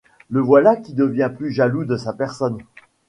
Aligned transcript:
Le 0.31 0.39
voilà 0.41 0.77
qui 0.77 0.95
devient 0.95 1.29
plus 1.37 1.51
jaloux 1.53 1.85
de 1.85 1.95
sa 1.95 2.11
personne. 2.13 2.57